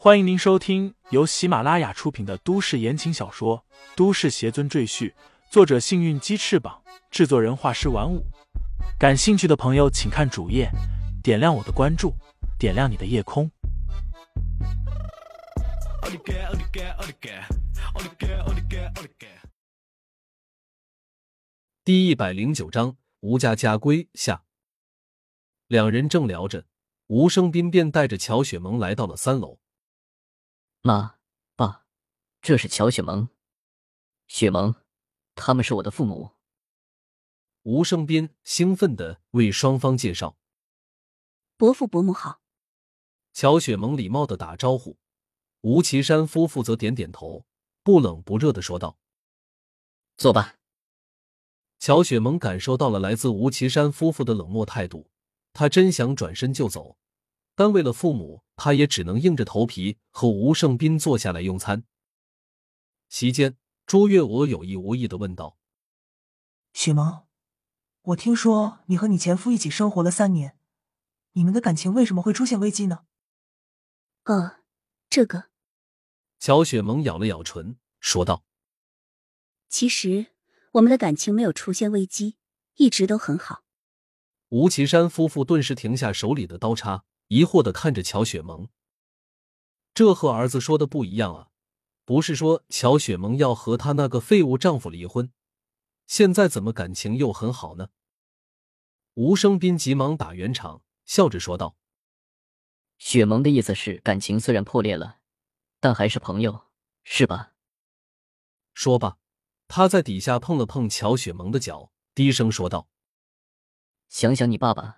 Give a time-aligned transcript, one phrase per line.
[0.00, 3.64] 欢迎您收听由喜马拉雅出品的都市言情小说
[3.96, 5.10] 《都市邪尊赘婿》，
[5.50, 8.24] 作者：幸运鸡翅膀，制作人：画师玩五。
[8.96, 10.70] 感兴趣的朋友，请看主页，
[11.20, 12.14] 点亮我的关注，
[12.60, 13.50] 点亮你的夜空。
[21.82, 24.44] 第一百零九章，吴家家规下。
[25.66, 26.66] 两人正聊着，
[27.08, 29.58] 吴生斌便带着乔雪萌来到了三楼。
[30.80, 31.18] 妈，
[31.56, 31.86] 爸，
[32.40, 33.28] 这是乔雪萌、
[34.28, 34.76] 雪萌，
[35.34, 36.36] 他们是我的父母。
[37.62, 40.38] 吴生斌兴奋的为双方介绍
[41.58, 42.40] ：“伯父伯母好。”
[43.34, 44.98] 乔雪萌礼貌的打招呼，
[45.62, 47.44] 吴奇山夫妇则点点头，
[47.82, 48.98] 不冷不热的说道
[50.16, 50.58] ：“坐吧。”
[51.80, 55.10] 乔雪萌感受到了来自吴奇山夫妇的冷漠态度，
[55.52, 56.96] 她真想转身就走，
[57.58, 61.82] 但为了父母，他也只能硬着头皮和吴胜斌坐下来用餐。
[63.08, 65.58] 席间，朱月娥有意无意的问道
[66.72, 67.26] ：“雪萌，
[68.02, 70.56] 我听说你和你前夫一起生活了三年，
[71.32, 73.00] 你们的感情为什么会出现危机呢
[74.22, 74.60] ？”“呃，
[75.10, 75.46] 这个。”
[76.38, 78.44] 乔雪萌咬了咬唇，说道
[79.68, 80.26] ：“其实。”
[80.74, 82.36] 我们的感情没有出现危机，
[82.76, 83.64] 一直都很好。
[84.50, 88.68] 吴奇山夫妇顿时停下手里的刀叉，疑惑的看着乔雪萌。
[89.94, 91.48] 这和儿子说的不一样啊！
[92.04, 95.32] 不是说乔雪萌要和她那个废物丈夫离婚，
[96.06, 97.88] 现在怎么感情又很好呢？
[99.14, 101.76] 吴生斌急忙打圆场，笑着说道
[102.98, 105.18] ：“雪萌的意思是，感情虽然破裂了，
[105.80, 106.66] 但还是朋友，
[107.02, 107.54] 是吧？”
[108.72, 109.18] 说罢。
[109.70, 112.88] 他在底下碰了碰乔雪萌的脚，低声说道
[114.08, 114.97] ：“想想你爸爸。”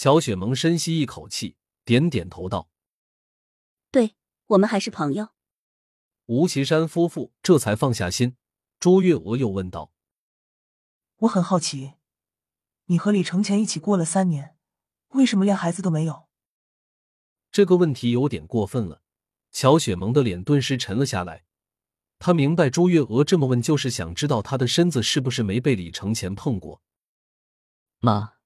[0.00, 2.70] 乔雪萌深吸一口气，点点头道
[3.92, 5.28] ：“对，我们还是朋友。”
[6.24, 8.38] 吴奇山夫妇这才放下心。
[8.78, 9.92] 朱月娥又问道
[11.20, 11.96] ：“我很好奇，
[12.86, 14.56] 你和李承前一起过了三年，
[15.08, 16.28] 为什么连孩子都没有？”
[17.52, 19.02] 这个问题有点过分了。
[19.52, 21.44] 乔雪萌的脸顿时沉了下来。
[22.18, 26.80] 他明白朱月娥这么问，就是想知道他的身子是不是没被李承前碰过。
[27.98, 28.36] 妈，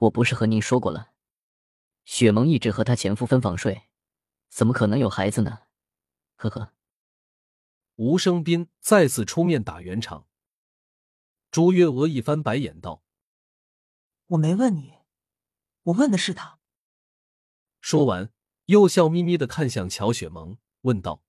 [0.00, 1.12] 我不是和您说过了，
[2.06, 3.82] 雪萌一直和她前夫分房睡，
[4.48, 5.64] 怎么可能有孩子呢？
[6.36, 6.72] 呵呵。
[7.96, 10.26] 吴生斌再次出面打圆场。
[11.50, 13.02] 朱月娥一翻白眼道
[14.28, 14.94] ：“我没问你，
[15.82, 16.60] 我问的是他。”
[17.82, 18.32] 说完，
[18.66, 21.22] 又笑眯眯的看向乔雪萌，问道。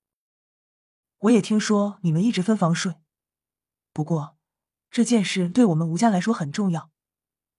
[1.18, 2.94] 我也听说你们一直分房睡，
[3.92, 4.38] 不过
[4.90, 6.90] 这件事对我们吴家来说很重要。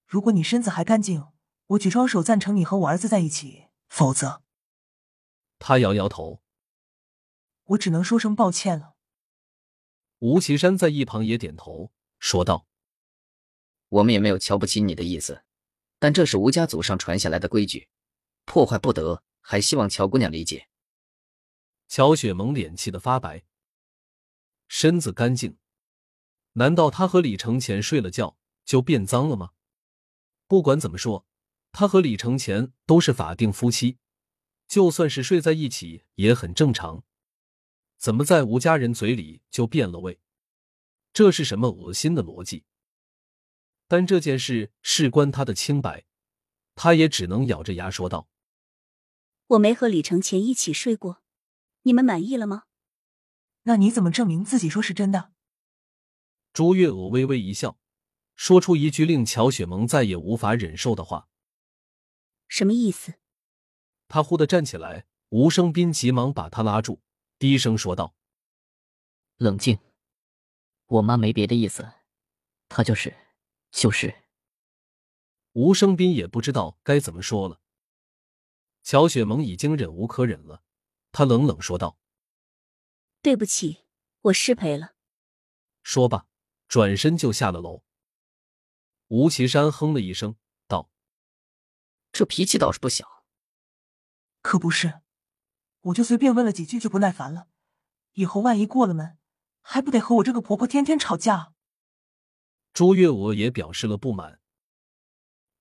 [0.06, 1.28] 如果你身子还干净，
[1.68, 4.44] 我举双手赞成你和我儿子在一起；否则，
[5.60, 6.42] 他摇摇头，
[7.64, 8.96] 我只能说声抱歉了。
[10.20, 12.68] 吴岐山在一旁也点头说道
[13.90, 15.44] ：“我们也没有瞧不起你的意思，
[16.00, 17.90] 但这是吴家祖上传下来的规矩，
[18.46, 20.68] 破坏不得，还希望乔姑娘理解。”
[21.88, 23.44] 乔雪萌脸气得发白。
[24.68, 25.58] 身子干净，
[26.54, 29.52] 难道他和李承前睡了觉就变脏了吗？
[30.54, 31.26] 不管怎么说，
[31.72, 33.98] 他和李承前都是法定夫妻，
[34.68, 37.04] 就算是睡在一起也很正常。
[37.98, 40.20] 怎么在吴家人嘴里就变了味？
[41.12, 42.66] 这是什么恶心的逻辑？
[43.88, 46.06] 但这件事事关他的清白，
[46.76, 48.30] 他也只能咬着牙说道
[49.48, 51.24] ：“我没和李承前一起睡过，
[51.82, 52.66] 你们满意了吗？”
[53.66, 55.32] 那你怎么证明自己说是真的？
[56.54, 57.80] 朱月娥微微一笑，
[58.36, 61.28] 说出一句令乔雪萌再也无法忍受的话
[62.48, 63.14] ：“什么意思？”
[64.08, 67.02] 他忽的站起来，吴生斌急忙把他拉住，
[67.40, 68.16] 低声说道
[69.38, 69.80] ：“冷静，
[70.86, 71.92] 我妈没别的意思，
[72.70, 73.16] 她就是
[73.72, 74.24] 就是。”
[75.54, 77.62] 吴生斌也不知道该怎么说了。
[78.82, 80.64] 乔雪萌已经忍无可忍了，
[81.12, 81.98] 她冷冷说道。
[83.22, 83.86] 对不起，
[84.22, 84.96] 我失陪了。
[85.82, 86.28] 说罢，
[86.68, 87.84] 转身就下了楼。
[89.14, 90.38] 吴奇山哼了一声，
[90.68, 90.90] 道
[92.12, 93.24] ：“这脾气倒是不小。”
[94.42, 95.02] 可不是，
[95.82, 97.48] 我就随便问了几句就不耐烦了。
[98.14, 99.20] 以后万一过了门，
[99.62, 101.54] 还不得和我这个婆婆天天吵架？
[102.74, 104.40] 朱月娥也表示了不满。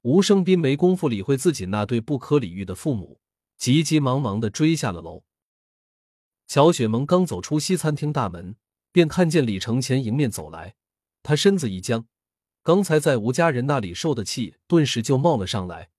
[0.01, 3.21] 吴生斌没工夫理会自己那对不可理喻的父母，
[3.59, 5.25] 急急忙忙的追下了楼。
[6.47, 8.57] 乔雪萌刚走出西餐厅大门，
[8.91, 10.75] 便看见李承前迎面走来。
[11.23, 12.07] 他身子一僵，
[12.63, 15.91] 刚才在吴家人那里受的气顿时就冒了上来。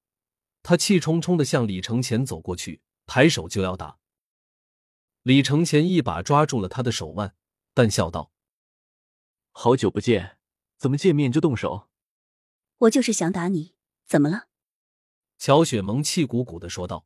[0.61, 3.99] 他气冲冲的向李承前走过去，抬手就要打。
[5.23, 7.35] 李承前一把抓住了他的手腕，
[7.73, 8.31] 淡笑道
[9.51, 10.37] ：“好久不见，
[10.77, 11.89] 怎么见面就动手？”
[12.79, 13.75] 我就是想打你，
[14.05, 14.47] 怎么了？
[15.37, 17.05] 乔雪萌气鼓鼓的说道：“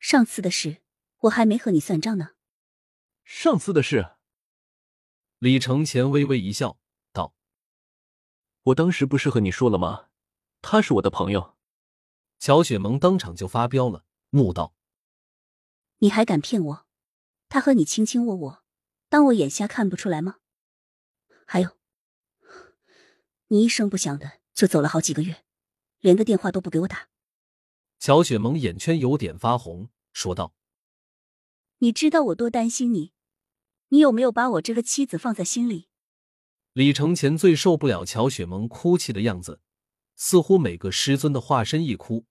[0.00, 0.82] 上次的事，
[1.20, 2.30] 我还没和你算账呢。”
[3.24, 4.16] 上次的事，
[5.38, 6.78] 李承前微微一笑，道
[8.64, 10.08] ：“我当时不是和你说了吗？
[10.62, 11.54] 他是我的朋友。”
[12.38, 14.74] 乔雪萌当场就发飙了，怒道
[15.98, 16.86] ：“你还敢骗我？
[17.48, 18.64] 他和你卿卿我我，
[19.08, 20.36] 当我眼瞎看不出来吗？
[21.46, 21.70] 还有，
[23.48, 25.44] 你一声不响的就走了好几个月，
[26.00, 27.08] 连个电话都不给我打。”
[28.00, 30.54] 乔雪萌眼圈有点发红，说道
[31.78, 33.12] ：“你知道我多担心你，
[33.88, 35.88] 你有没有把我这个妻子放在心里？”
[36.74, 39.60] 李承前最受不了乔雪萌哭泣的样子，
[40.16, 42.26] 似乎每个师尊的化身一哭。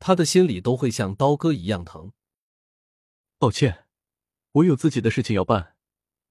[0.00, 2.12] 他的心里都会像刀割一样疼。
[3.38, 3.86] 抱歉，
[4.50, 5.76] 我有自己的事情要办，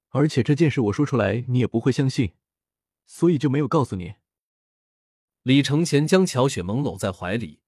[0.10, 2.33] 而且这件事我说出来你也不会相信，
[3.06, 4.15] 所以就没有告诉你。
[5.44, 7.62] 李承前将乔雪萌搂在怀里，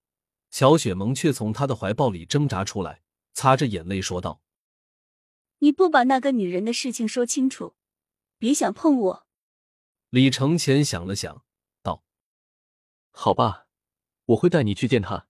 [0.52, 3.02] 乔雪萌却从他的怀抱里挣扎出来，
[3.34, 4.42] 擦着眼泪说道
[5.60, 7.76] ：“你不把那个女人的事情说清楚，
[8.38, 9.25] 别想碰我。”
[10.16, 11.44] 李承前想了想，
[11.82, 12.02] 道
[13.12, 13.68] ：“好吧，
[14.28, 15.28] 我会带你去见他。”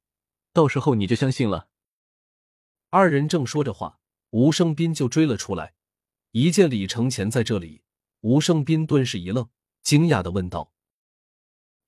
[0.54, 1.70] 到时候你就相信了。
[2.92, 4.00] 二人正说着话，
[4.30, 5.74] 吴胜斌就追了出来。
[6.34, 7.84] 一见李承前在这里，
[8.20, 9.50] 吴胜斌顿时一愣，
[9.82, 10.72] 惊讶的问道：“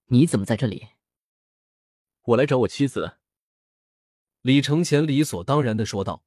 [0.10, 0.88] 你怎么在这里
[2.34, 3.20] ？”“我来找我妻子。”
[4.42, 6.24] 李承前理所当然的说道，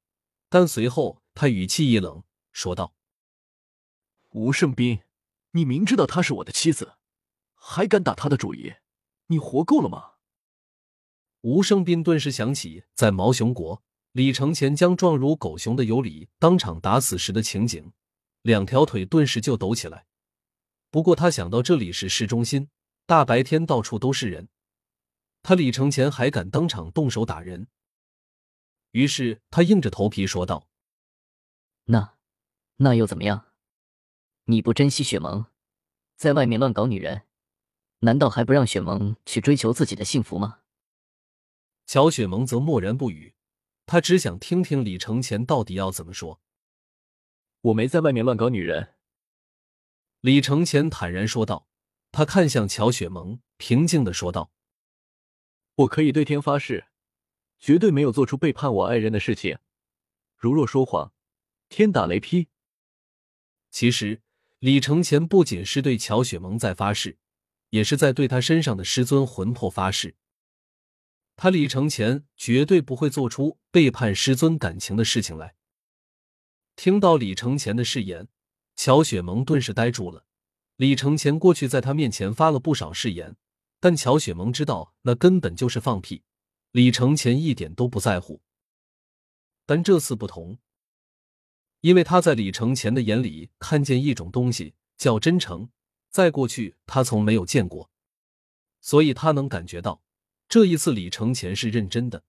[0.47, 2.23] 但随后他语气一冷，
[2.53, 2.95] 说道
[4.31, 5.01] ：“吴胜斌，
[5.51, 6.95] 你明知道她是我的妻子，
[7.55, 8.75] 还敢打她的主意，
[9.27, 10.11] 你活够了吗？”
[11.41, 17.93] 吴胜斌顿时想起在毛熊国，李承前将壮如狗熊的尤里当场打死时的情景，
[18.43, 20.05] 两条腿顿时就抖起来。
[20.91, 22.69] 不过他想到这里是市中心，
[23.05, 24.49] 大白天到处都是人，
[25.41, 27.67] 他李承前还敢当场动手打人，
[28.91, 30.67] 于是他硬着头皮说道
[31.85, 32.17] ：“那，
[32.75, 33.50] 那又怎么样？
[34.51, 35.45] 你不珍惜雪萌，
[36.17, 37.21] 在外面乱搞女人，
[37.99, 40.59] 难道还不让雪萌去追求自己的幸福吗？”
[41.87, 43.33] 乔雪萌则默然不语，
[43.85, 46.41] 他只想听听李承前到底要怎么说。
[47.61, 48.95] 我没在外面乱搞女人。
[50.19, 51.69] 李承前坦然说道。
[52.13, 54.51] 他看向乔雪萌，平静的说道
[55.75, 56.87] ：“我可以对天发誓，
[57.57, 59.59] 绝对没有做出背叛我爱人的事情。
[60.35, 61.13] 如若说谎，
[61.69, 62.49] 天打雷劈。”
[63.71, 64.21] 其实，
[64.61, 67.17] 李承前不仅是对乔雪萌在发誓，
[67.71, 70.15] 也是在对他身上的师尊魂魄发誓。
[71.35, 75.55] 他李承前绝对不会做出背叛师尊感情的事情来。
[76.75, 78.27] 听到李承前的誓言，
[78.75, 80.27] 乔雪萌顿时呆住了。
[80.75, 83.35] 李承前过去在他面前发了不少誓言，
[83.79, 86.21] 但乔雪萌知道那根本就是放屁，
[86.69, 88.43] 李承前一点都不在乎。
[89.65, 90.59] 但这次不同，
[91.81, 95.69] 因为他在李承前的眼里看见一种东西，叫真诚，
[96.09, 97.89] 在过去他从没有见过，
[98.79, 100.01] 所以他能感觉到。
[100.47, 102.23] 这一次，李承前是认真的。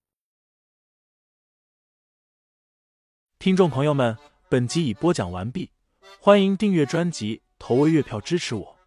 [3.37, 4.17] 听众朋友们，
[4.49, 5.71] 本集已播讲完毕，
[6.19, 8.77] 欢迎订阅专辑，投喂月票支持我。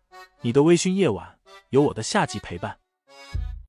[0.40, 1.38] 你的微醺夜晚，
[1.68, 2.80] 有我的下集陪伴。